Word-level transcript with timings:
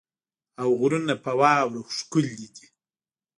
او 0.61 0.69
غرونه 0.79 1.13
په 1.23 1.31
واوره 1.39 1.81
ښکلې 1.97 2.47
دي. 2.55 2.67